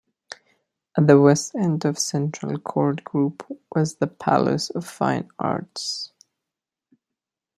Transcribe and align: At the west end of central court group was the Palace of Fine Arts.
At 0.97 1.05
the 1.05 1.21
west 1.21 1.53
end 1.53 1.85
of 1.85 1.99
central 1.99 2.57
court 2.57 3.03
group 3.03 3.45
was 3.75 3.97
the 3.97 4.07
Palace 4.07 4.71
of 4.71 4.87
Fine 4.87 5.29
Arts. 5.37 6.11